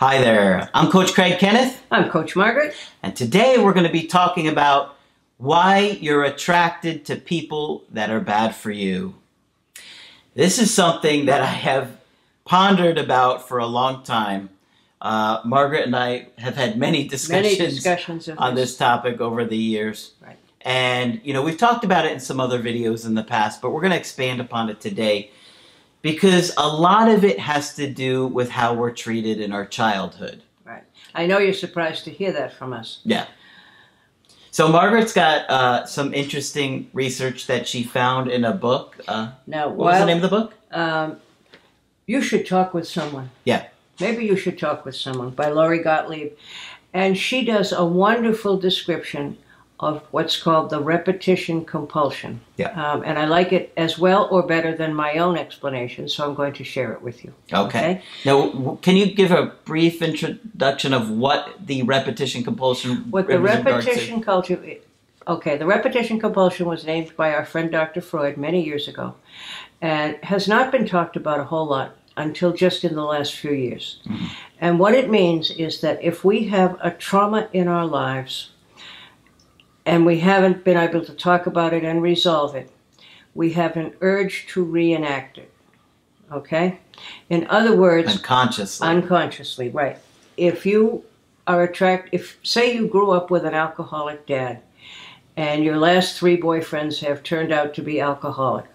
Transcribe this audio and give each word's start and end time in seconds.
Hi 0.00 0.20
there, 0.20 0.70
I'm 0.74 0.92
Coach 0.92 1.12
Craig 1.12 1.40
Kenneth, 1.40 1.82
I'm 1.90 2.08
Coach 2.08 2.36
Margaret. 2.36 2.72
and 3.02 3.16
today 3.16 3.58
we're 3.58 3.72
going 3.72 3.84
to 3.84 3.90
be 3.90 4.06
talking 4.06 4.46
about 4.46 4.94
why 5.38 5.98
you're 6.00 6.22
attracted 6.22 7.04
to 7.06 7.16
people 7.16 7.82
that 7.90 8.08
are 8.08 8.20
bad 8.20 8.54
for 8.54 8.70
you. 8.70 9.16
This 10.36 10.60
is 10.60 10.72
something 10.72 11.26
that 11.26 11.40
I 11.40 11.46
have 11.46 11.96
pondered 12.44 12.96
about 12.96 13.48
for 13.48 13.58
a 13.58 13.66
long 13.66 14.04
time. 14.04 14.50
Uh, 15.02 15.40
Margaret 15.44 15.86
and 15.86 15.96
I 15.96 16.28
have 16.38 16.54
had 16.54 16.78
many 16.78 17.08
discussions, 17.08 17.58
Many 17.58 17.74
discussions 17.74 18.28
on 18.28 18.54
this 18.54 18.76
topic 18.76 19.20
over 19.20 19.44
the 19.44 19.56
years. 19.56 20.12
Right. 20.24 20.36
And, 20.60 21.20
you 21.24 21.32
know, 21.32 21.42
we've 21.42 21.58
talked 21.58 21.84
about 21.84 22.06
it 22.06 22.12
in 22.12 22.20
some 22.20 22.38
other 22.38 22.62
videos 22.62 23.04
in 23.04 23.16
the 23.16 23.24
past, 23.24 23.60
but 23.60 23.70
we're 23.70 23.80
going 23.80 23.90
to 23.90 23.98
expand 23.98 24.40
upon 24.40 24.70
it 24.70 24.80
today 24.80 25.32
because 26.02 26.52
a 26.56 26.68
lot 26.68 27.08
of 27.08 27.24
it 27.24 27.38
has 27.38 27.74
to 27.74 27.88
do 27.90 28.26
with 28.26 28.50
how 28.50 28.74
we're 28.74 28.92
treated 28.92 29.40
in 29.40 29.52
our 29.52 29.66
childhood. 29.66 30.42
Right. 30.64 30.84
I 31.14 31.26
know 31.26 31.38
you're 31.38 31.52
surprised 31.54 32.04
to 32.04 32.10
hear 32.10 32.32
that 32.32 32.52
from 32.52 32.72
us. 32.72 33.00
Yeah. 33.04 33.26
So 34.50 34.68
Margaret's 34.68 35.12
got 35.12 35.48
uh, 35.50 35.86
some 35.86 36.14
interesting 36.14 36.90
research 36.92 37.46
that 37.46 37.68
she 37.68 37.82
found 37.84 38.30
in 38.30 38.44
a 38.44 38.52
book. 38.52 38.98
Uh, 39.06 39.32
Now, 39.46 39.68
what 39.68 39.86
was 39.92 39.98
the 40.00 40.06
name 40.06 40.16
of 40.16 40.22
the 40.22 40.28
book? 40.28 40.54
um, 40.72 41.20
you 42.06 42.22
should 42.22 42.46
talk 42.46 42.72
with 42.72 42.88
someone. 42.88 43.30
Yeah. 43.44 43.66
Maybe 44.00 44.24
you 44.24 44.34
should 44.36 44.58
talk 44.58 44.86
with 44.86 44.96
someone 44.96 45.30
by 45.30 45.48
Lori 45.50 45.82
Gottlieb. 45.82 46.32
And 46.94 47.18
she 47.18 47.44
does 47.44 47.70
a 47.70 47.84
wonderful 47.84 48.56
description 48.56 49.36
of 49.80 50.02
what's 50.10 50.36
called 50.36 50.70
the 50.70 50.80
repetition 50.80 51.64
compulsion. 51.64 52.40
Yeah. 52.56 52.70
Um, 52.70 53.04
and 53.04 53.16
I 53.18 53.26
like 53.26 53.52
it 53.52 53.72
as 53.76 53.96
well 53.98 54.28
or 54.30 54.42
better 54.42 54.74
than 54.74 54.92
my 54.92 55.18
own 55.18 55.38
explanation, 55.38 56.08
so 56.08 56.28
I'm 56.28 56.34
going 56.34 56.52
to 56.54 56.64
share 56.64 56.92
it 56.92 57.00
with 57.00 57.24
you. 57.24 57.32
Okay. 57.52 58.02
Now, 58.24 58.50
w- 58.50 58.78
can 58.82 58.96
you 58.96 59.06
give 59.14 59.30
a 59.30 59.46
brief 59.64 60.02
introduction 60.02 60.92
of 60.92 61.10
what 61.10 61.54
the 61.64 61.82
repetition 61.82 62.42
compulsion 62.42 63.08
What 63.10 63.28
the 63.28 63.38
repetition 63.38 64.20
culture, 64.20 64.60
okay, 65.28 65.56
the 65.56 65.66
repetition 65.66 66.18
compulsion 66.18 66.66
was 66.66 66.84
named 66.84 67.14
by 67.16 67.32
our 67.32 67.44
friend 67.44 67.70
Dr. 67.70 68.00
Freud 68.00 68.36
many 68.36 68.64
years 68.64 68.88
ago 68.88 69.14
and 69.80 70.16
has 70.24 70.48
not 70.48 70.72
been 70.72 70.86
talked 70.86 71.14
about 71.16 71.38
a 71.38 71.44
whole 71.44 71.66
lot 71.66 71.94
until 72.16 72.52
just 72.52 72.82
in 72.82 72.96
the 72.96 73.04
last 73.04 73.32
few 73.34 73.52
years. 73.52 74.00
And 74.60 74.80
what 74.80 74.94
it 74.94 75.08
means 75.08 75.52
is 75.52 75.80
that 75.82 76.02
if 76.02 76.24
we 76.24 76.48
have 76.48 76.76
a 76.82 76.90
trauma 76.90 77.48
in 77.52 77.68
our 77.68 77.86
lives 77.86 78.50
and 79.88 80.04
we 80.04 80.18
haven't 80.20 80.64
been 80.64 80.76
able 80.76 81.02
to 81.02 81.14
talk 81.14 81.46
about 81.46 81.72
it 81.72 81.82
and 81.82 82.02
resolve 82.02 82.54
it, 82.54 82.70
we 83.34 83.52
have 83.54 83.74
an 83.74 83.94
urge 84.02 84.46
to 84.48 84.62
reenact 84.62 85.38
it. 85.38 85.50
Okay? 86.30 86.78
In 87.30 87.46
other 87.48 87.74
words, 87.74 88.16
Unconsciously. 88.16 88.86
unconsciously 88.86 89.68
right 89.70 89.98
if 90.36 90.66
you 90.66 91.04
are 91.46 91.62
attracted, 91.62 92.12
if 92.12 92.38
say 92.42 92.74
you 92.74 92.86
grew 92.86 93.12
up 93.12 93.30
with 93.30 93.46
an 93.46 93.54
alcoholic 93.54 94.26
dad 94.26 94.60
and 95.36 95.64
your 95.64 95.78
last 95.78 96.18
three 96.18 96.36
boyfriends 96.36 97.00
have 97.00 97.22
turned 97.22 97.50
out 97.50 97.72
to 97.74 97.82
be 97.82 97.98
alcoholic 97.98 98.66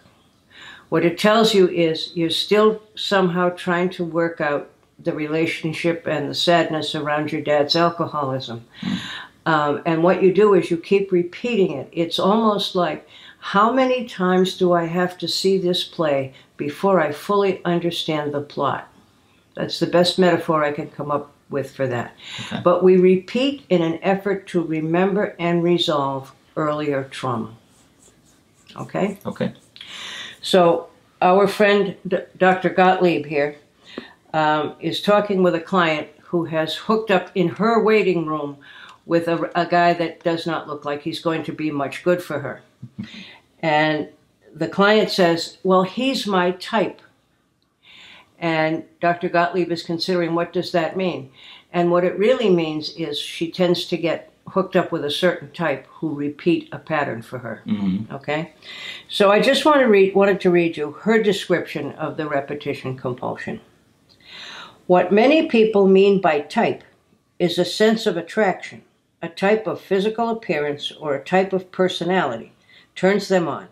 what 0.90 1.06
it 1.06 1.19
tells 1.19 1.53
you 1.53 1.68
is 1.68 2.12
you're 2.16 2.29
still 2.29 2.81
somehow 2.96 3.50
trying 3.50 3.90
to 3.90 4.03
work 4.03 4.41
out 4.41 4.69
the 4.97 5.13
relationship 5.13 6.07
and 6.07 6.29
the 6.29 6.35
sadness 6.35 6.96
around 6.96 7.31
your 7.31 7.41
dad's 7.41 7.75
alcoholism 7.75 8.66
hmm. 8.81 8.96
Um, 9.46 9.81
and 9.86 10.04
what 10.04 10.24
you 10.24 10.34
do 10.34 10.54
is 10.54 10.72
you 10.72 10.78
keep 10.78 11.12
repeating 11.12 11.72
it 11.72 11.90
it's 11.92 12.20
almost 12.20 12.76
like 12.76 13.08
how 13.40 13.72
many 13.72 14.06
times 14.06 14.58
do 14.58 14.74
i 14.74 14.86
have 14.86 15.18
to 15.18 15.28
see 15.28 15.58
this 15.58 15.84
play 15.84 16.34
before 16.58 17.00
i 17.00 17.12
fully 17.12 17.64
understand 17.66 18.34
the 18.34 18.42
plot 18.42 18.90
that's 19.56 19.80
the 19.80 19.88
best 19.88 20.18
metaphor 20.18 20.64
I 20.64 20.72
can 20.72 20.90
come 20.90 21.12
up 21.12 21.32
with 21.50 21.72
for 21.72 21.88
that. 21.88 22.16
Okay. 22.46 22.62
But 22.64 22.84
we 22.84 22.98
repeat 22.98 23.66
in 23.70 23.82
an 23.82 24.00
effort 24.02 24.48
to 24.48 24.62
remember 24.62 25.36
and 25.40 25.64
resolve 25.64 26.34
earlier 26.56 27.03
trauma. 27.06 27.56
Okay? 28.76 29.20
okay. 29.26 29.53
So, 30.42 30.90
our 31.22 31.48
friend 31.48 31.96
D- 32.08 32.18
Dr. 32.38 32.70
Gottlieb 32.70 33.26
here 33.26 33.56
um, 34.34 34.76
is 34.80 35.02
talking 35.02 35.44
with 35.44 35.56
a 35.56 35.62
client 35.62 36.09
who 36.22 36.46
has 36.46 36.76
hooked 36.76 37.12
up 37.12 37.30
in 37.36 37.48
her 37.48 37.82
waiting 37.84 38.26
room 38.26 38.58
with 39.06 39.28
a, 39.28 39.52
a 39.59 39.66
guy 39.66 39.94
that 39.94 40.24
does 40.24 40.46
not 40.46 40.68
look 40.68 40.86
like 40.86 41.02
he's 41.02 41.19
going 41.19 41.44
to 41.44 41.52
be 41.52 41.72
much 41.72 42.03
good 42.03 42.24
for 42.24 42.40
her. 42.40 42.62
And 43.59 44.09
the 44.53 44.68
client 44.68 45.09
says, 45.09 45.58
Well, 45.64 45.84
he's 45.84 46.28
my 46.28 46.52
type. 46.52 47.02
And 48.40 48.84
Dr. 49.00 49.30
Gottlieb 49.30 49.72
is 49.72 49.84
considering 49.84 50.36
what 50.36 50.52
does 50.52 50.72
that 50.74 50.97
mean? 50.97 51.31
And 51.72 51.91
what 51.91 52.03
it 52.03 52.18
really 52.19 52.50
means 52.50 52.91
is 52.96 53.18
she 53.18 53.50
tends 53.50 53.86
to 53.86 53.97
get 53.97 54.31
hooked 54.47 54.75
up 54.75 54.91
with 54.91 55.06
a 55.06 55.12
certain 55.12 55.50
type 55.52 55.88
who 55.88 56.14
repeat 56.14 56.70
a 56.72 56.78
pattern 56.78 57.22
for 57.22 57.40
her. 57.40 57.62
hmm 57.66 58.03
Okay, 58.12 58.53
so 59.08 59.31
I 59.31 59.40
just 59.40 59.66
want 59.66 59.80
to 59.80 59.85
read, 59.88 60.14
wanted 60.14 60.41
to 60.41 60.52
read 60.52 60.78
you 60.78 60.91
her 60.91 61.22
description 61.22 61.94
of 61.94 62.18
the 62.18 62.28
repetition 62.28 62.97
compulsion. 62.97 63.62
What 64.85 65.14
many 65.14 65.47
people 65.47 65.88
mean 65.88 66.20
by 66.20 66.41
type 66.41 66.84
is 67.40 67.58
a 67.58 67.66
sense 67.66 68.06
of 68.06 68.18
attraction, 68.18 68.84
a 69.23 69.29
type 69.29 69.66
of 69.67 69.79
physical 69.79 70.29
appearance 70.29 70.91
or 70.91 71.16
a 71.16 71.23
type 71.23 71.53
of 71.53 71.72
personality 71.72 72.51
turns 72.94 73.29
them 73.29 73.47
on. 73.47 73.69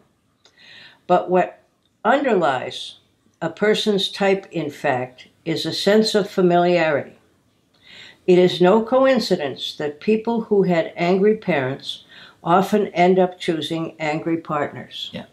But 1.08 1.30
what 1.30 1.62
underlies 2.06 3.00
a 3.42 3.50
person's 3.50 4.10
type, 4.10 4.48
in 4.52 4.70
fact, 4.72 5.28
is 5.44 5.66
a 5.66 5.74
sense 5.74 6.16
of 6.16 6.30
familiarity. 6.30 7.20
It 8.26 8.38
is 8.38 8.62
no 8.62 8.82
coincidence 8.82 9.76
that 9.76 10.00
people 10.00 10.44
who 10.44 10.64
had 10.64 10.94
angry 10.96 11.36
parents 11.36 12.06
often 12.44 12.88
end 12.88 13.20
up 13.20 13.38
choosing 13.38 13.96
angry 14.00 14.38
partners. 14.38 15.10
Yeah. 15.12 15.26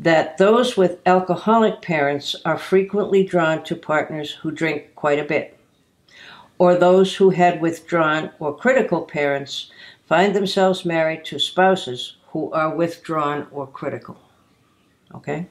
That 0.00 0.36
those 0.36 0.76
with 0.76 0.98
alcoholic 1.06 1.80
parents 1.80 2.34
are 2.44 2.58
frequently 2.58 3.24
drawn 3.24 3.62
to 3.64 3.76
partners 3.76 4.32
who 4.32 4.50
drink 4.50 4.94
quite 4.96 5.20
a 5.20 5.24
bit. 5.24 5.55
Or 6.58 6.74
those 6.74 7.16
who 7.16 7.30
had 7.30 7.60
withdrawn 7.60 8.30
or 8.38 8.56
critical 8.56 9.02
parents 9.02 9.70
find 10.06 10.34
themselves 10.34 10.84
married 10.84 11.24
to 11.26 11.38
spouses 11.38 12.16
who 12.28 12.50
are 12.52 12.74
withdrawn 12.74 13.46
or 13.50 13.66
critical. 13.66 14.16
Okay? 15.14 15.48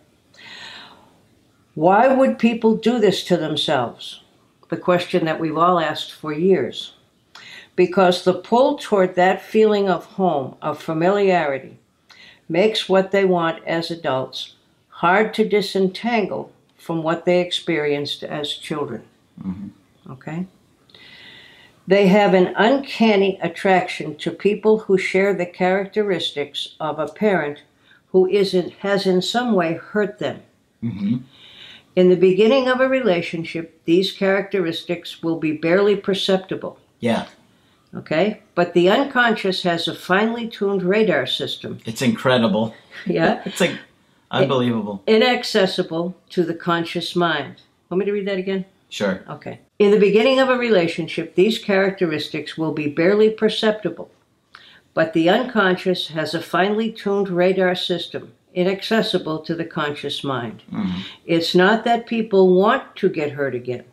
Why 1.76 2.08
would 2.08 2.40
people 2.40 2.76
do 2.76 3.00
this 3.00 3.24
to 3.26 3.38
themselves? 3.38 4.22
The 4.70 4.78
question 4.78 5.26
that 5.26 5.40
we've 5.40 5.58
all 5.58 5.80
asked 5.80 6.12
for 6.12 6.34
years 6.34 6.94
because 7.76 8.24
the 8.24 8.34
pull 8.34 8.78
toward 8.78 9.16
that 9.16 9.42
feeling 9.42 9.90
of 9.90 10.06
home, 10.06 10.56
of 10.62 10.82
familiarity, 10.82 11.78
makes 12.48 12.88
what 12.88 13.12
they 13.12 13.26
want 13.26 13.64
as 13.66 13.92
adults 13.92 14.56
hard 14.88 15.34
to 15.34 15.48
disentangle 15.48 16.52
from 16.78 17.04
what 17.04 17.26
they 17.26 17.42
experienced 17.42 18.24
as 18.24 18.54
children. 18.54 19.04
Mm-hmm. 19.44 20.12
Okay? 20.12 20.46
They 21.88 22.08
have 22.08 22.34
an 22.34 22.54
uncanny 22.58 23.40
attraction 23.42 24.16
to 24.18 24.32
people 24.32 24.80
who 24.80 24.98
share 24.98 25.34
the 25.34 25.46
characteristics 25.46 26.76
of 26.80 26.98
a 27.00 27.08
parent 27.08 27.62
who 28.08 28.28
isn't, 28.28 28.72
has 28.80 29.06
in 29.06 29.22
some 29.22 29.54
way 29.54 29.74
hurt 29.74 30.20
them. 30.20 30.42
hmm 30.82 31.18
In 31.96 32.10
the 32.10 32.16
beginning 32.16 32.68
of 32.68 32.80
a 32.82 32.90
relationship, 32.90 33.84
these 33.86 34.12
characteristics 34.12 35.22
will 35.22 35.38
be 35.38 35.52
barely 35.52 35.96
perceptible. 35.96 36.80
Yeah. 37.00 37.28
Okay? 37.96 38.42
But 38.56 38.74
the 38.74 38.90
unconscious 38.90 39.64
has 39.64 39.88
a 39.88 39.96
finely 39.96 40.48
tuned 40.48 40.84
radar 40.84 41.26
system. 41.28 41.80
It's 41.86 42.02
incredible. 42.02 42.74
Yeah? 43.06 43.42
It's 43.46 43.62
like 43.62 43.78
unbelievable. 44.32 45.04
Inaccessible 45.08 46.16
to 46.32 46.44
the 46.44 46.56
conscious 46.56 47.16
mind. 47.16 47.62
Want 47.90 48.00
me 48.00 48.06
to 48.06 48.12
read 48.12 48.28
that 48.28 48.40
again? 48.40 48.66
Sure. 48.90 49.24
Okay. 49.30 49.60
In 49.78 49.92
the 49.92 50.00
beginning 50.00 50.40
of 50.40 50.50
a 50.50 50.58
relationship, 50.58 51.36
these 51.36 51.60
characteristics 51.60 52.58
will 52.58 52.72
be 52.72 52.88
barely 52.88 53.30
perceptible. 53.30 54.10
But 54.94 55.12
the 55.12 55.30
unconscious 55.30 56.08
has 56.10 56.34
a 56.34 56.42
finely 56.42 56.92
tuned 56.92 57.28
radar 57.28 57.76
system 57.76 58.32
inaccessible 58.54 59.40
to 59.40 59.54
the 59.54 59.66
conscious 59.66 60.24
mind. 60.24 60.64
Mhm. 60.72 61.04
It's 61.26 61.54
not 61.54 61.84
that 61.84 62.08
people 62.08 62.56
want 62.56 62.96
to 62.96 63.10
get 63.10 63.32
hurt 63.32 63.54
again. 63.54 63.84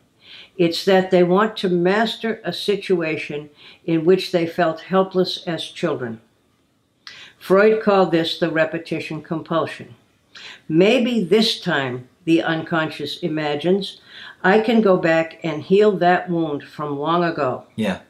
It's 0.57 0.85
that 0.85 1.11
they 1.11 1.25
want 1.25 1.57
to 1.59 1.69
master 1.69 2.41
a 2.45 2.53
situation 2.53 3.51
in 3.85 4.05
which 4.05 4.31
they 4.31 4.47
felt 4.47 4.83
helpless 4.83 5.43
as 5.49 5.65
children. 5.65 6.21
Freud 7.39 7.83
called 7.83 8.13
this 8.13 8.39
the 8.39 8.51
repetition 8.51 9.21
compulsion. 9.21 9.97
Maybe 10.69 11.25
this 11.25 11.61
time, 11.61 12.09
the 12.25 12.41
unconscious 12.41 13.19
imagines, 13.19 14.01
I 14.43 14.61
can 14.61 14.81
go 14.81 14.97
back 14.97 15.39
and 15.43 15.63
heal 15.63 15.93
that 15.93 16.29
wound 16.29 16.65
from 16.65 16.99
long 16.99 17.23
ago 17.25 17.65
Yeah. 17.77 18.01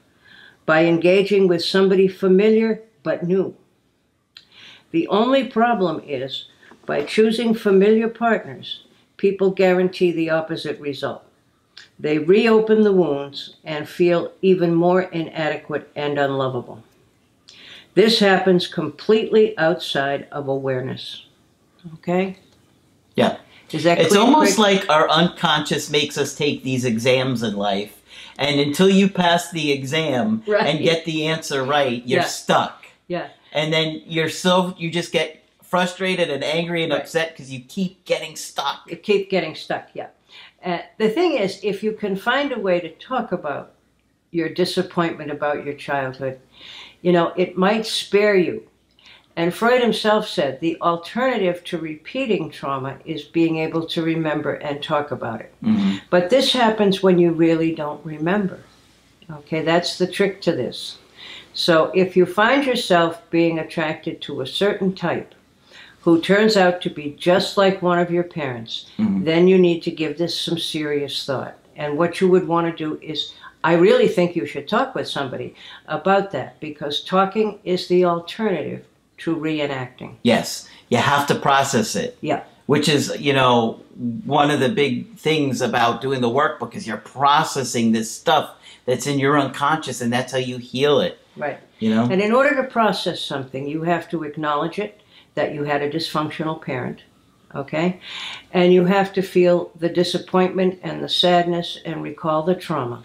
by 0.65 0.85
engaging 0.85 1.49
with 1.49 1.65
somebody 1.65 2.09
familiar 2.09 2.83
but 3.03 3.23
new. 3.27 3.55
The 4.93 5.09
only 5.09 5.45
problem 5.45 6.03
is, 6.07 6.47
by 6.87 7.05
choosing 7.05 7.55
familiar 7.55 8.09
partners, 8.09 8.85
people 9.17 9.51
guarantee 9.51 10.13
the 10.13 10.31
opposite 10.31 10.79
result. 10.81 11.23
They 11.99 12.19
reopen 12.19 12.83
the 12.83 12.93
wounds 12.93 13.57
and 13.65 13.89
feel 13.89 14.33
even 14.43 14.75
more 14.75 15.03
inadequate 15.03 15.91
and 15.95 16.19
unlovable. 16.19 16.83
This 17.95 18.19
happens 18.21 18.67
completely 18.67 19.57
outside 19.59 20.27
of 20.33 20.49
awareness. 20.49 21.27
Okay? 21.95 22.39
Yeah. 23.15 23.37
Is 23.73 23.85
that 23.85 23.99
It's 24.01 24.15
almost 24.15 24.57
Craig? 24.59 24.81
like 24.81 24.91
our 24.91 25.09
unconscious 25.09 25.91
makes 25.91 26.19
us 26.19 26.35
take 26.35 26.63
these 26.63 26.85
exams 26.85 27.43
in 27.43 27.57
life. 27.57 27.99
And 28.39 28.61
until 28.61 28.89
you 28.89 29.09
pass 29.09 29.51
the 29.51 29.73
exam 29.73 30.43
Right. 30.47 30.67
and 30.67 30.81
get 30.83 31.05
the 31.05 31.27
answer 31.27 31.63
right, 31.63 32.03
you're 32.07 32.21
Yeah. 32.21 32.27
stuck. 32.27 32.87
Yeah. 33.09 33.29
And 33.53 33.73
then 33.73 34.03
you're 34.07 34.29
so, 34.31 34.75
you 34.79 34.91
just 34.91 35.13
get 35.13 35.43
frustrated 35.63 36.31
and 36.31 36.43
angry 36.45 36.83
and 36.83 36.93
Right. 36.93 37.01
upset 37.03 37.31
because 37.31 37.53
you 37.53 37.61
keep 37.61 38.05
getting 38.05 38.37
stuck. 38.37 38.83
You 38.89 38.97
keep 38.97 39.31
getting 39.31 39.55
stuck, 39.55 39.89
yeah. 39.95 40.09
Uh, 40.65 40.79
the 40.99 41.09
thing 41.09 41.33
is, 41.37 41.59
if 41.63 41.83
you 41.83 41.93
can 41.93 42.17
find 42.17 42.53
a 42.53 42.59
way 42.59 42.81
to 42.81 42.89
talk 42.91 43.33
about 43.33 43.73
your 44.31 44.49
disappointment 44.49 45.31
about 45.31 45.65
your 45.65 45.75
childhood, 45.75 46.39
you 47.03 47.13
know, 47.13 47.33
it 47.37 47.57
might 47.57 47.85
spare 47.87 48.35
you. 48.37 48.67
And 49.35 49.55
Freud 49.55 49.81
himself 49.81 50.29
said 50.29 50.61
the 50.61 50.79
alternative 50.83 51.65
to 51.65 51.79
repeating 51.79 52.51
trauma 52.51 52.99
is 53.07 53.23
being 53.23 53.57
able 53.59 53.87
to 53.87 54.03
remember 54.03 54.55
and 54.55 54.83
talk 54.83 55.11
about 55.11 55.41
it. 55.41 55.53
Mhm. 55.65 56.03
But 56.11 56.29
this 56.29 56.53
happens 56.53 57.03
when 57.03 57.19
you 57.19 57.33
really 57.33 57.75
don't 57.75 58.05
remember. 58.05 58.61
Okay, 59.31 59.63
that's 59.63 59.97
the 59.97 60.07
trick 60.07 60.43
to 60.43 60.53
this. 60.53 60.99
So 61.55 61.91
if 61.95 62.17
you 62.17 62.27
find 62.27 62.67
yourself 62.67 63.23
being 63.31 63.59
attracted 63.59 64.21
to 64.23 64.41
a 64.41 64.47
certain 64.47 64.95
type 64.95 65.35
who 66.03 66.21
turns 66.21 66.57
out 66.57 66.83
to 66.83 66.91
be 66.91 67.15
just 67.19 67.57
like 67.57 67.81
one 67.81 67.99
of 67.99 68.11
your 68.11 68.25
parents, 68.25 68.87
Mhm. 68.99 69.25
then 69.25 69.49
you 69.49 69.59
need 69.59 69.83
to 69.85 69.91
give 69.91 70.19
this 70.19 70.39
some 70.39 70.59
serious 70.59 71.25
thought. 71.25 71.55
And 71.77 71.97
what 71.97 72.21
you 72.21 72.29
would 72.29 72.47
want 72.49 72.67
to 72.67 72.85
do 72.85 72.99
is, 73.01 73.33
I 73.65 73.75
really 73.75 74.09
think 74.09 74.35
you 74.37 74.45
should 74.45 74.69
talk 74.69 74.95
with 74.95 75.09
somebody 75.09 75.55
about 75.87 76.33
that 76.33 76.59
because 76.61 77.01
talking 77.03 77.61
is 77.65 77.87
the 77.87 78.05
alternative 78.05 78.85
to 79.23 79.37
reenacting. 79.37 80.17
Yes. 80.23 80.69
You 80.89 80.99
have 80.99 81.27
to 81.29 81.35
process 81.35 81.97
it. 81.97 82.19
Yeah. 82.21 82.45
Which 82.67 82.89
is, 82.89 83.17
you 83.19 83.33
know, 83.33 83.81
one 84.25 84.51
of 84.51 84.61
the 84.61 84.69
big 84.69 85.17
things 85.17 85.61
about 85.61 86.01
doing 86.01 86.21
the 86.21 86.29
workbook 86.29 86.75
is 86.75 86.87
you're 86.87 86.97
processing 86.97 87.93
this 87.93 88.11
stuff 88.11 88.55
that's 88.87 89.07
in 89.07 89.19
your 89.19 89.39
unconscious 89.39 90.01
and 90.01 90.13
that's 90.13 90.33
how 90.33 90.39
you 90.39 90.59
heal 90.59 91.01
it. 91.01 91.19
Right. 91.37 91.59
You 91.79 91.91
know? 91.91 92.05
And 92.05 92.21
in 92.21 92.33
order 92.33 92.55
to 92.57 92.65
process 92.65 93.21
something, 93.21 93.67
you 93.67 93.83
have 93.83 94.09
to 94.11 94.23
acknowledge 94.25 94.79
it 94.79 95.01
that 95.35 95.55
you 95.55 95.65
had 95.65 95.83
a 95.83 95.91
dysfunctional 95.91 96.61
parent, 96.61 97.03
okay? 97.55 98.01
And 98.53 98.73
you 98.73 98.85
have 98.85 99.13
to 99.15 99.23
feel 99.23 99.73
the 99.79 99.89
disappointment 99.89 100.81
and 100.83 101.03
the 101.03 101.09
sadness 101.09 101.79
and 101.85 102.03
recall 102.03 102.43
the 102.43 102.55
trauma. 102.55 103.05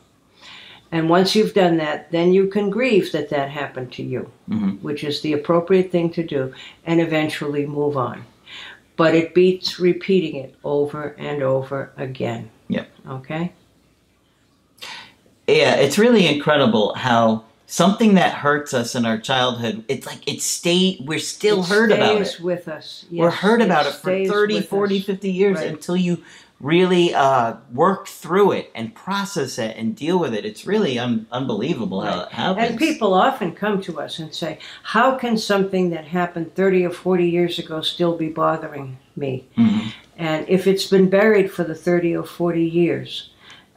And 0.91 1.09
once 1.09 1.35
you've 1.35 1.53
done 1.53 1.77
that, 1.77 2.11
then 2.11 2.31
you 2.33 2.47
can 2.47 2.69
grieve 2.69 3.11
that 3.11 3.29
that 3.29 3.49
happened 3.49 3.91
to 3.93 4.03
you, 4.03 4.31
Mhm. 4.49 4.81
which 4.81 5.03
is 5.03 5.21
the 5.21 5.33
appropriate 5.33 5.91
thing 5.91 6.09
to 6.11 6.23
do, 6.23 6.53
and 6.85 7.01
eventually 7.01 7.65
move 7.65 7.97
on. 7.97 8.23
But 8.95 9.13
it 9.13 9.33
beats 9.33 9.79
repeating 9.79 10.35
it 10.35 10.55
over 10.63 11.15
and 11.19 11.43
over 11.43 11.91
again. 11.97 12.49
Yep. 12.69 12.89
Okay? 13.09 13.51
Yeah, 15.47 15.75
it's 15.75 15.97
really 15.97 16.27
incredible 16.27 16.93
how 16.95 17.43
something 17.67 18.15
that 18.15 18.33
hurts 18.33 18.73
us 18.73 18.95
in 18.95 19.05
our 19.05 19.17
childhood, 19.17 19.83
it's 19.87 20.05
like 20.05 20.19
it 20.27 20.41
stayed, 20.41 20.99
we're 21.05 21.19
still 21.19 21.59
It 21.61 21.67
hurt 21.67 21.91
about 21.91 22.21
it. 22.21 22.39
with 22.41 22.67
us. 22.67 23.05
we're 23.11 23.25
Yes, 23.29 23.33
hurt 23.35 23.61
about 23.61 23.85
it 23.85 23.93
for 23.93 24.09
stays 24.09 24.29
30, 24.29 24.61
40, 24.61 24.99
us. 24.99 25.05
50 25.05 25.31
years 25.31 25.57
Right. 25.57 25.67
until 25.67 25.95
you 25.97 26.19
really 26.59 27.13
uh, 27.13 27.55
work 27.71 28.07
through 28.07 28.51
it 28.51 28.71
and 28.73 28.93
process 28.95 29.59
it 29.59 29.77
and 29.77 29.95
deal 29.95 30.17
with 30.19 30.33
it. 30.33 30.45
It's 30.45 30.65
really 30.65 30.97
un- 30.97 31.27
unbelievable 31.31 32.01
how 32.01 32.21
it 32.21 32.31
happens. 32.31 32.69
And 32.69 32.79
people 32.79 33.13
often 33.13 33.51
come 33.53 33.81
to 33.83 33.99
us 33.99 34.19
and 34.19 34.33
say, 34.33 34.57
How 34.83 35.17
can 35.17 35.37
something 35.37 35.91
that 35.91 36.05
happened 36.05 36.55
30 36.55 36.85
or 36.85 36.89
40 36.91 37.29
years 37.29 37.59
ago 37.59 37.81
still 37.81 38.17
be 38.17 38.29
bothering 38.29 38.97
me? 39.15 39.45
Mhm. 39.57 39.91
And 40.17 40.49
if 40.49 40.65
it's 40.65 40.87
been 40.87 41.09
buried 41.09 41.51
for 41.51 41.63
the 41.63 41.75
30 41.75 42.15
or 42.15 42.23
40 42.23 42.63
years, 42.63 43.29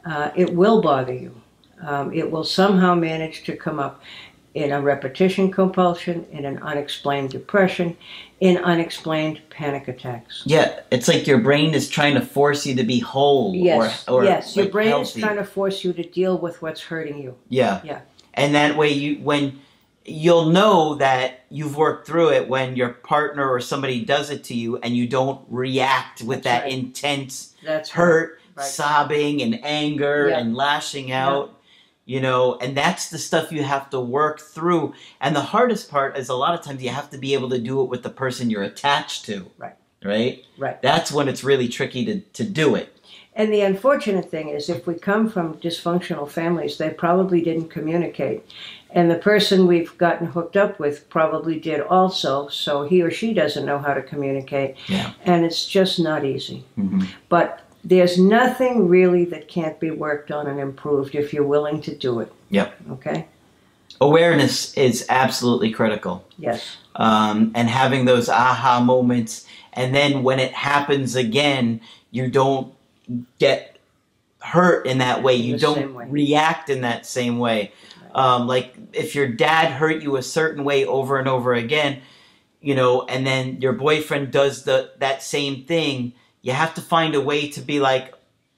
uh, 0.05 0.31
it 0.35 0.53
will 0.55 0.81
bother 0.81 1.13
you. 1.13 1.35
Um, 1.83 2.13
it 2.13 2.31
will 2.31 2.43
somehow 2.43 2.95
manage 2.95 3.43
to 3.45 3.55
come 3.55 3.79
up 3.79 4.01
in 4.53 4.71
a 4.71 4.81
repetition 4.81 5.49
compulsion, 5.51 6.25
in 6.31 6.43
an 6.45 6.57
unexplained 6.61 7.29
depression, 7.29 7.95
in 8.41 8.57
unexplained 8.57 9.39
panic 9.49 9.87
attacks. 9.87 10.43
Yeah, 10.45 10.81
it's 10.91 11.07
like 11.07 11.25
your 11.25 11.37
brain 11.37 11.73
is 11.73 11.87
trying 11.89 12.15
to 12.15 12.21
force 12.21 12.65
you 12.65 12.75
to 12.75 12.83
be 12.83 12.99
whole 12.99 13.55
Yes, 13.55 14.03
or, 14.07 14.21
or 14.21 14.23
yes. 14.25 14.55
Your 14.55 14.65
like, 14.65 14.71
brain 14.73 14.87
healthy. 14.89 15.19
is 15.19 15.25
trying 15.25 15.37
to 15.37 15.45
force 15.45 15.83
you 15.83 15.93
to 15.93 16.03
deal 16.03 16.37
with 16.37 16.61
what's 16.61 16.81
hurting 16.81 17.21
you. 17.21 17.35
Yeah. 17.49 17.79
Yeah. 17.83 18.01
And 18.33 18.53
that 18.55 18.75
way 18.77 18.89
you 18.89 19.21
when 19.23 19.59
you'll 20.03 20.47
know 20.47 20.95
that 20.95 21.41
you've 21.49 21.77
worked 21.77 22.07
through 22.07 22.29
it 22.31 22.49
when 22.49 22.75
your 22.75 22.89
partner 22.89 23.47
or 23.49 23.59
somebody 23.61 24.03
does 24.03 24.31
it 24.31 24.43
to 24.45 24.55
you 24.55 24.77
and 24.79 24.97
you 24.97 25.07
don't 25.07 25.39
react 25.47 26.21
with 26.23 26.43
That's 26.43 26.45
that 26.45 26.63
right. 26.63 26.73
intense 26.73 27.53
That's 27.63 27.89
hurt, 27.91 28.39
Right. 28.55 28.65
sobbing 28.65 29.41
and 29.43 29.63
anger 29.63 30.27
Yeah. 30.29 30.39
and 30.39 30.55
lashing 30.55 31.11
out. 31.11 31.57
You 32.05 32.19
know, 32.19 32.55
and 32.55 32.75
that's 32.75 33.09
the 33.09 33.19
stuff 33.19 33.51
you 33.51 33.63
have 33.63 33.89
to 33.91 33.99
work 33.99 34.39
through. 34.41 34.93
And 35.21 35.35
the 35.35 35.41
hardest 35.41 35.89
part 35.89 36.17
is 36.17 36.29
a 36.29 36.35
lot 36.35 36.57
of 36.57 36.65
times 36.65 36.81
you 36.81 36.89
have 36.89 37.09
to 37.11 37.17
be 37.17 37.33
able 37.33 37.49
to 37.49 37.59
do 37.59 37.81
it 37.81 37.89
with 37.89 38.03
the 38.03 38.09
person 38.09 38.49
you're 38.49 38.63
attached 38.63 39.25
to. 39.25 39.49
Right. 39.57 39.75
Right? 40.03 40.43
Right. 40.57 40.81
That's 40.81 41.11
when 41.11 41.29
it's 41.29 41.43
really 41.43 41.67
tricky 41.67 42.03
to, 42.05 42.19
to 42.19 42.43
do 42.43 42.75
it. 42.75 42.97
And 43.33 43.53
the 43.53 43.61
unfortunate 43.61 44.29
thing 44.29 44.49
is, 44.49 44.67
if 44.67 44.85
we 44.85 44.95
come 44.95 45.29
from 45.29 45.55
dysfunctional 45.55 46.29
families, 46.29 46.77
they 46.77 46.89
probably 46.89 47.41
didn't 47.41 47.69
communicate. 47.69 48.45
And 48.89 49.09
the 49.09 49.15
person 49.15 49.67
we've 49.67 49.97
gotten 49.97 50.27
hooked 50.27 50.57
up 50.57 50.79
with 50.79 51.09
probably 51.09 51.57
did 51.59 51.79
also, 51.81 52.49
so 52.49 52.83
he 52.85 53.01
or 53.01 53.09
she 53.09 53.33
doesn't 53.33 53.65
know 53.65 53.79
how 53.79 53.93
to 53.93 54.01
communicate. 54.01 54.75
Yeah. 54.87 55.13
And 55.23 55.45
it's 55.45 55.65
just 55.65 55.97
not 55.97 56.25
easy. 56.25 56.65
Mhm. 56.77 57.07
But 57.29 57.61
there's 57.83 58.17
nothing 58.19 58.87
really 58.87 59.25
that 59.25 59.47
can't 59.47 59.79
be 59.79 59.91
worked 59.91 60.31
on 60.31 60.47
and 60.47 60.59
improved 60.59 61.15
if 61.15 61.33
you're 61.33 61.45
willing 61.45 61.81
to 61.81 61.95
do 61.95 62.19
it. 62.19 62.31
Yep. 62.49 62.75
Okay? 62.91 63.25
Awareness 63.99 64.73
is 64.75 65.05
absolutely 65.09 65.71
critical. 65.71 66.25
Yes. 66.37 66.77
um, 66.95 67.51
and 67.55 67.69
having 67.69 68.05
those 68.05 68.27
aha 68.29 68.79
moments. 68.81 69.45
And 69.73 69.93
then 69.95 70.23
when 70.23 70.39
it 70.39 70.51
happens 70.53 71.15
again, 71.15 71.81
you 72.11 72.29
don't 72.29 72.73
get 73.39 73.77
hurt 74.39 74.85
in 74.85 74.97
that 74.97 75.23
way. 75.23 75.35
You 75.35 75.53
The 75.53 75.59
don't 75.59 75.93
way. 75.93 76.05
react 76.09 76.69
in 76.69 76.81
that 76.81 77.05
same 77.05 77.39
way. 77.39 77.71
Um, 78.13 78.47
like 78.47 78.75
if 78.91 79.15
your 79.15 79.27
dad 79.27 79.71
hurt 79.71 80.01
you 80.01 80.17
a 80.17 80.23
certain 80.23 80.63
way 80.65 80.85
over 80.85 81.17
and 81.17 81.27
over 81.29 81.53
again, 81.53 82.01
you 82.59 82.75
know, 82.75 83.03
and 83.03 83.25
then 83.25 83.61
your 83.61 83.73
boyfriend 83.73 84.31
does 84.31 84.63
the 84.63 84.91
that 84.99 85.23
same 85.23 85.63
thing, 85.63 86.13
you 86.41 86.53
have 86.53 86.73
to 86.75 86.81
find 86.81 87.15
a 87.15 87.21
way 87.21 87.49
to 87.49 87.61
be 87.61 87.79
like, 87.79 88.13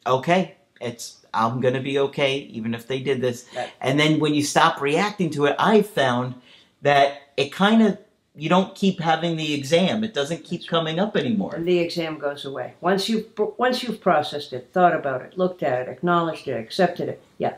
okay, 0.06 0.56
it's 0.82 1.26
I'm 1.34 1.62
gonna 1.62 1.82
be 1.82 2.00
okay, 2.00 2.38
even 2.38 2.74
if 2.74 2.88
they 2.88 3.00
did 3.00 3.22
this. 3.22 3.48
Right. 3.56 3.72
And 3.82 4.00
then 4.00 4.20
when 4.20 4.34
you 4.34 4.44
stop 4.44 4.82
reacting 4.82 5.30
to 5.32 5.46
it, 5.46 5.56
I've 5.58 5.88
found 5.88 6.36
that 6.82 7.22
it 7.38 7.52
kind 7.52 7.82
of 7.82 7.98
you 8.36 8.50
don't 8.50 8.74
keep 8.74 9.00
having 9.00 9.36
the 9.36 9.54
exam. 9.54 10.04
It 10.04 10.14
doesn't 10.14 10.44
keep 10.44 10.68
coming 10.68 11.00
up 11.00 11.16
anymore. 11.16 11.54
And 11.56 11.68
the 11.68 11.80
exam 11.80 12.18
goes 12.18 12.46
away. 12.46 12.74
Once 12.82 13.08
you've, 13.08 13.28
once 13.58 13.84
you've 13.84 14.02
processed 14.02 14.54
it, 14.54 14.70
thought 14.74 14.96
about 14.96 15.22
it, 15.22 15.38
looked 15.38 15.62
at 15.62 15.88
it, 15.88 15.92
acknowledged 15.92 16.48
it, 16.48 16.60
accepted 16.60 17.10
it, 17.10 17.22
yeah. 17.38 17.58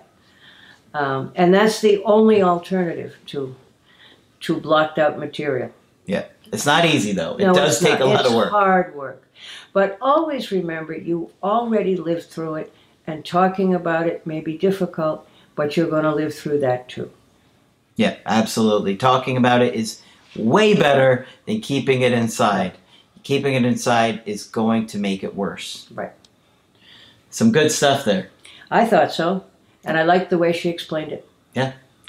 Um, 0.94 1.32
and 1.36 1.54
that's 1.54 1.80
the 1.80 2.04
only 2.04 2.42
alternative 2.42 3.16
to, 3.28 3.56
to 4.42 4.60
blocked 4.60 4.98
out 5.00 5.18
material. 5.18 5.72
It's 6.08 6.66
not 6.66 6.86
easy 6.86 7.12
though. 7.12 7.36
It 7.36 7.46
No, 7.46 7.54
does 7.54 7.80
take 7.80 8.00
not. 8.00 8.02
a 8.02 8.06
lot 8.06 8.20
it's 8.22 8.30
of 8.30 8.36
work. 8.36 8.50
hard 8.52 8.96
work. 8.96 9.28
But 9.74 9.98
always 10.00 10.52
remember, 10.52 10.96
you 10.96 11.32
already 11.44 11.98
lived 11.98 12.26
through 12.26 12.56
it, 12.56 12.74
and 13.08 13.26
talking 13.26 13.74
about 13.74 14.08
it 14.08 14.26
may 14.26 14.40
be 14.40 14.58
difficult, 14.58 15.28
but 15.56 15.76
you're 15.76 15.90
going 15.90 16.04
to 16.04 16.14
live 16.16 16.34
through 16.34 16.60
that 16.60 16.88
too. 16.88 17.12
Yeah, 17.98 18.16
absolutely. 18.26 18.96
Talking 18.96 19.38
about 19.38 19.62
it 19.62 19.74
is 19.74 20.02
way 20.36 20.76
better 20.76 21.26
than 21.46 21.62
keeping 21.62 22.02
it 22.02 22.14
inside. 22.14 22.78
Keeping 23.24 23.56
it 23.56 23.66
inside 23.66 24.22
is 24.26 24.44
going 24.46 24.86
to 24.88 24.98
make 24.98 25.24
it 25.24 25.36
worse. 25.36 25.88
Right. 25.94 26.12
Some 27.30 27.52
good 27.52 27.72
stuff 27.72 28.06
there. 28.06 28.30
I 28.72 28.86
thought 28.86 29.12
so, 29.12 29.44
and 29.84 29.98
I 29.98 30.04
liked 30.04 30.30
the 30.30 30.38
way 30.38 30.54
she 30.54 30.70
explained 30.70 31.12
it. 31.12 31.28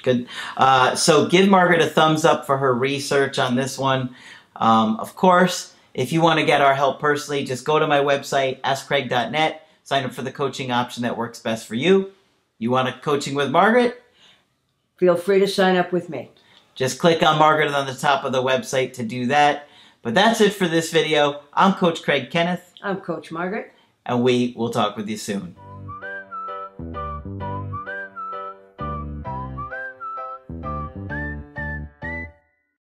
Good. 0.02 0.28
Uh, 0.56 0.94
so 0.94 1.26
give 1.28 1.48
Margaret 1.48 1.80
a 1.80 1.86
thumbs 1.86 2.24
up 2.24 2.46
for 2.46 2.58
her 2.58 2.72
research 2.74 3.38
on 3.38 3.54
this 3.56 3.78
one. 3.78 4.14
Um, 4.56 4.98
of 5.00 5.16
course, 5.16 5.74
if 5.94 6.12
you 6.12 6.20
want 6.20 6.38
to 6.40 6.46
get 6.46 6.60
our 6.60 6.74
help 6.74 7.00
personally, 7.00 7.44
just 7.44 7.64
go 7.64 7.78
to 7.78 7.86
my 7.86 7.98
website, 8.00 8.60
askcraig.net, 8.60 9.66
sign 9.82 10.04
up 10.04 10.12
for 10.12 10.22
the 10.22 10.32
coaching 10.32 10.70
option 10.70 11.02
that 11.02 11.16
works 11.16 11.40
best 11.40 11.66
for 11.66 11.74
you. 11.74 12.12
You 12.58 12.70
want 12.70 12.88
a 12.88 12.92
coaching 13.00 13.34
with 13.34 13.50
Margaret? 13.50 14.02
Feel 14.96 15.16
free 15.16 15.40
to 15.40 15.48
sign 15.48 15.76
up 15.76 15.92
with 15.92 16.08
me. 16.08 16.30
Just 16.74 16.98
click 16.98 17.22
on 17.22 17.38
Margaret 17.38 17.72
on 17.74 17.86
the 17.86 17.94
top 17.94 18.24
of 18.24 18.32
the 18.32 18.42
website 18.42 18.92
to 18.94 19.02
do 19.02 19.26
that. 19.26 19.68
But 20.02 20.14
that's 20.14 20.40
it 20.40 20.52
for 20.54 20.68
this 20.68 20.92
video. 20.92 21.40
I'm 21.52 21.74
Coach 21.74 22.02
Craig 22.02 22.30
Kenneth, 22.30 22.72
I'm 22.82 23.00
Coach 23.00 23.32
Margaret. 23.32 23.72
and 24.04 24.22
we 24.22 24.54
will 24.56 24.70
talk 24.70 24.96
with 24.96 25.08
you 25.08 25.16
soon. 25.16 25.56